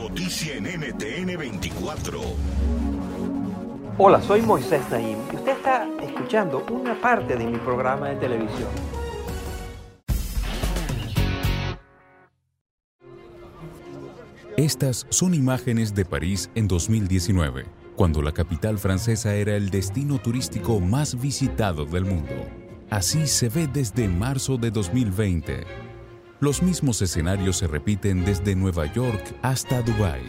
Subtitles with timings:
[0.00, 2.20] Noticia en NTN 24.
[3.98, 8.70] Hola, soy Moisés Naim y usted está escuchando una parte de mi programa de televisión.
[14.56, 20.80] Estas son imágenes de París en 2019, cuando la capital francesa era el destino turístico
[20.80, 22.46] más visitado del mundo.
[22.88, 25.89] Así se ve desde marzo de 2020.
[26.40, 30.22] Los mismos escenarios se repiten desde Nueva York hasta Dubái.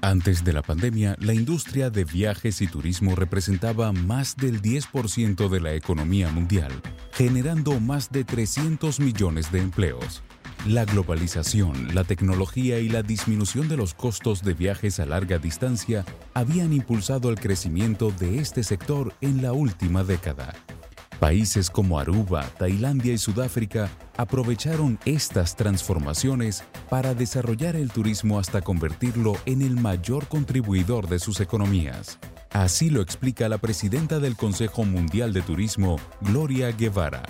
[0.00, 5.60] Antes de la pandemia, la industria de viajes y turismo representaba más del 10% de
[5.60, 6.72] la economía mundial,
[7.12, 10.22] generando más de 300 millones de empleos.
[10.66, 16.06] La globalización, la tecnología y la disminución de los costos de viajes a larga distancia
[16.32, 20.54] habían impulsado el crecimiento de este sector en la última década.
[21.20, 29.32] Países como Aruba, Tailandia y Sudáfrica aprovecharon estas transformaciones para desarrollar el turismo hasta convertirlo
[29.46, 32.18] en el mayor contribuidor de sus economías.
[32.50, 37.22] Así lo explica la presidenta del Consejo Mundial de Turismo, Gloria Guevara.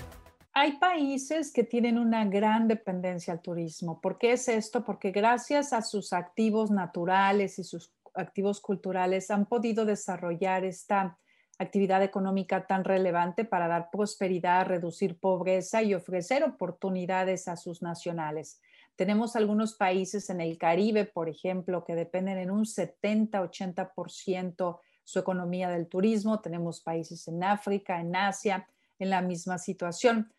[0.53, 4.00] Hay países que tienen una gran dependencia al turismo.
[4.00, 4.84] ¿Por qué es esto?
[4.84, 11.18] Porque gracias a sus activos naturales y sus activos culturales han podido desarrollar esta
[11.58, 18.60] actividad económica tan relevante para dar prosperidad, reducir pobreza y ofrecer oportunidades a sus nacionales.
[18.94, 25.68] Tenemos algunos países en el Caribe, por ejemplo, que dependen en un 70-80% su economía
[25.68, 26.40] del turismo.
[26.40, 28.66] Tenemos países en África, en Asia,
[28.98, 30.32] en la misma situación.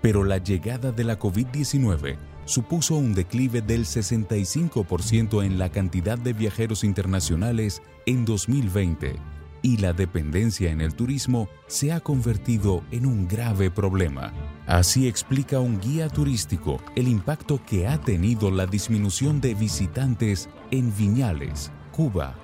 [0.00, 6.32] Pero la llegada de la COVID-19 supuso un declive del 65% en la cantidad de
[6.32, 13.28] viajeros internacionales en 2020 y la dependencia en el turismo se ha convertido en un
[13.28, 14.32] grave problema.
[14.66, 20.94] Así explica un guía turístico el impacto que ha tenido la disminución de visitantes en
[20.96, 22.34] Viñales, Cuba.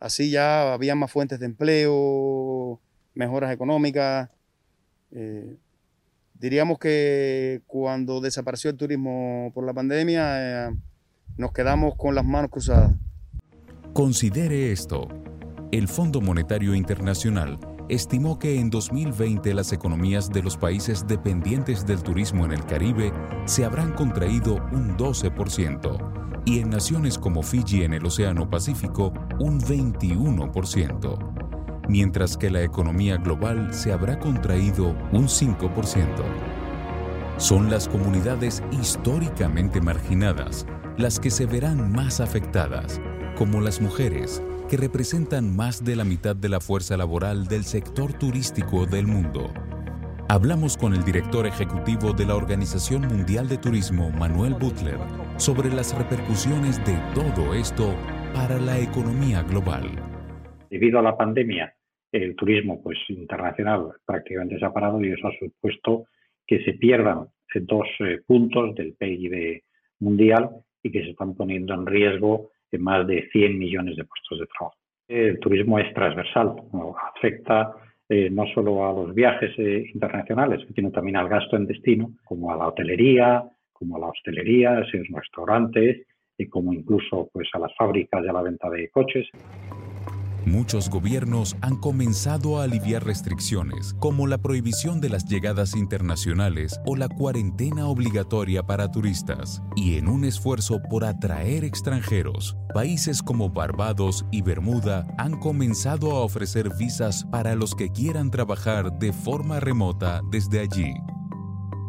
[0.00, 2.80] Así ya había más fuentes de empleo,
[3.14, 4.30] mejoras económicas.
[5.10, 5.56] Eh,
[6.34, 10.76] diríamos que cuando desapareció el turismo por la pandemia, eh,
[11.36, 12.92] nos quedamos con las manos cruzadas.
[13.92, 15.08] Considere esto.
[15.70, 17.58] El Fondo Monetario Internacional
[17.90, 23.12] estimó que en 2020 las economías de los países dependientes del turismo en el Caribe
[23.44, 29.60] se habrán contraído un 12% y en naciones como Fiji en el Océano Pacífico un
[29.60, 31.18] 21%,
[31.86, 36.06] mientras que la economía global se habrá contraído un 5%.
[37.36, 40.64] Son las comunidades históricamente marginadas
[40.96, 43.02] las que se verán más afectadas,
[43.36, 48.12] como las mujeres, que representan más de la mitad de la fuerza laboral del sector
[48.12, 49.50] turístico del mundo.
[50.28, 54.98] Hablamos con el director ejecutivo de la Organización Mundial de Turismo, Manuel Butler,
[55.38, 57.94] sobre las repercusiones de todo esto
[58.34, 59.84] para la economía global.
[60.68, 61.74] Debido a la pandemia,
[62.12, 66.04] el turismo pues, internacional prácticamente se ha parado y eso ha supuesto
[66.46, 69.62] que se pierdan dos eh, puntos del PIB
[70.00, 70.50] mundial
[70.82, 74.46] y que se están poniendo en riesgo de más de 100 millones de puestos de
[74.46, 74.76] trabajo.
[75.08, 76.54] El turismo es transversal,
[77.16, 77.72] afecta
[78.08, 82.52] eh, no solo a los viajes eh, internacionales, sino también al gasto en destino, como
[82.52, 86.06] a la hotelería, como a la hostelería, a los restaurantes,
[86.38, 89.28] y como incluso pues, a las fábricas y a la venta de coches.
[90.48, 96.96] Muchos gobiernos han comenzado a aliviar restricciones, como la prohibición de las llegadas internacionales o
[96.96, 99.62] la cuarentena obligatoria para turistas.
[99.76, 106.20] Y en un esfuerzo por atraer extranjeros, países como Barbados y Bermuda han comenzado a
[106.20, 110.94] ofrecer visas para los que quieran trabajar de forma remota desde allí.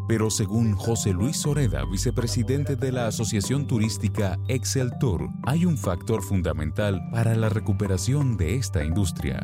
[0.10, 6.24] Pero según José Luis Soreda, vicepresidente de la Asociación Turística Excel Tour, hay un factor
[6.24, 9.40] fundamental para la recuperación de esta industria.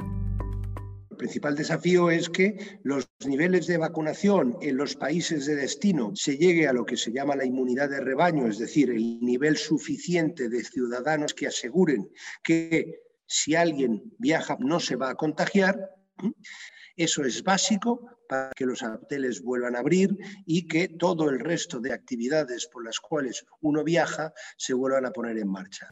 [1.12, 6.36] El principal desafío es que los niveles de vacunación en los países de destino se
[6.36, 10.50] llegue a lo que se llama la inmunidad de rebaño, es decir, el nivel suficiente
[10.50, 12.10] de ciudadanos que aseguren
[12.44, 15.92] que si alguien viaja no se va a contagiar.
[16.98, 21.80] Eso es básico para que los hoteles vuelvan a abrir y que todo el resto
[21.80, 25.90] de actividades por las cuales uno viaja se vuelvan a poner en marcha.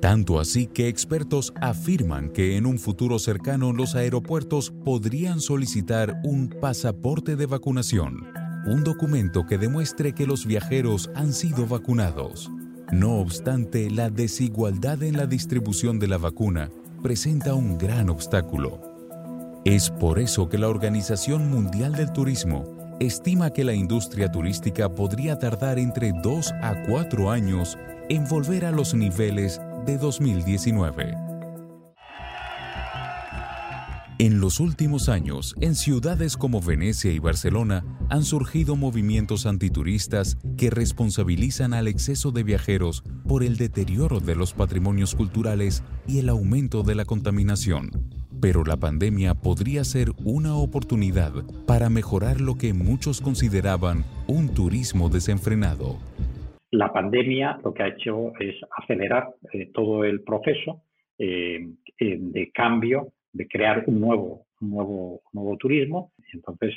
[0.00, 6.48] Tanto así que expertos afirman que en un futuro cercano los aeropuertos podrían solicitar un
[6.48, 8.26] pasaporte de vacunación,
[8.66, 12.50] un documento que demuestre que los viajeros han sido vacunados.
[12.92, 16.70] No obstante, la desigualdad en la distribución de la vacuna
[17.02, 18.93] presenta un gran obstáculo.
[19.64, 22.64] Es por eso que la Organización Mundial del Turismo
[23.00, 27.78] estima que la industria turística podría tardar entre 2 a 4 años
[28.10, 31.14] en volver a los niveles de 2019.
[34.18, 40.68] En los últimos años, en ciudades como Venecia y Barcelona han surgido movimientos antituristas que
[40.68, 46.82] responsabilizan al exceso de viajeros por el deterioro de los patrimonios culturales y el aumento
[46.82, 48.23] de la contaminación.
[48.44, 51.32] Pero la pandemia podría ser una oportunidad
[51.66, 55.96] para mejorar lo que muchos consideraban un turismo desenfrenado
[56.70, 60.82] la pandemia lo que ha hecho es acelerar eh, todo el proceso
[61.16, 61.68] eh,
[61.98, 66.12] eh, de cambio, de crear un nuevo, nuevo, nuevo turismo.
[66.32, 66.74] Entonces,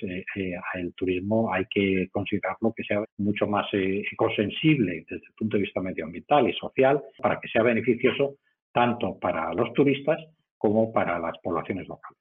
[0.75, 5.81] el turismo hay que considerarlo que sea mucho más ecosensible desde el punto de vista
[5.81, 8.35] medioambiental y social para que sea beneficioso
[8.71, 10.19] tanto para los turistas
[10.57, 12.18] como para las poblaciones locales.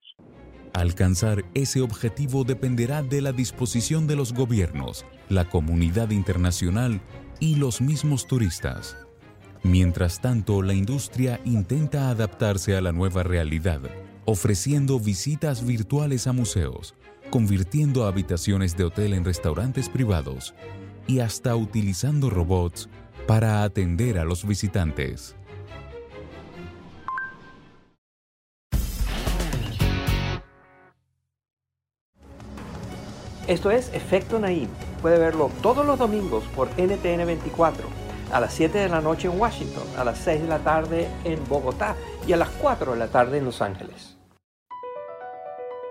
[0.73, 7.01] Alcanzar ese objetivo dependerá de la disposición de los gobiernos, la comunidad internacional
[7.41, 8.97] y los mismos turistas.
[9.63, 13.81] Mientras tanto, la industria intenta adaptarse a la nueva realidad,
[14.27, 16.95] ofreciendo visitas virtuales a museos,
[17.31, 20.55] convirtiendo habitaciones de hotel en restaurantes privados
[21.07, 22.89] y hasta utilizando robots
[23.27, 25.37] para atender a los visitantes.
[33.47, 34.69] Esto es Efecto Naim
[35.01, 37.87] puede verlo todos los domingos por NTN 24,
[38.33, 41.39] a las 7 de la noche en Washington, a las 6 de la tarde en
[41.49, 41.95] Bogotá
[42.27, 44.17] y a las 4 de la tarde en Los Ángeles.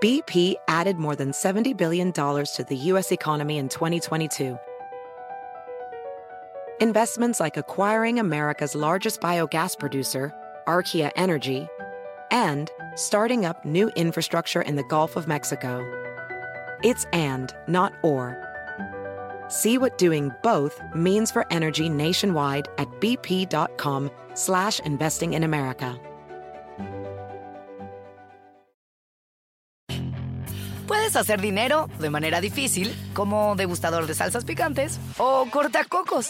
[0.02, 3.13] BP added more than $70 billion to the U.S.
[3.13, 4.58] economy in 2022.
[6.81, 10.34] Investments like acquiring America's largest biogas producer,
[10.68, 11.69] Archaea Energy,
[12.31, 16.05] and starting up new infrastructure in the Gulf of Mexico.
[16.83, 18.38] It's and, not or.
[19.48, 26.00] See what doing both means for energy nationwide at bp.com slash investing in America.
[30.88, 36.30] Puedes hacer dinero de manera difícil, como degustador de salsas picantes, o cortacocos,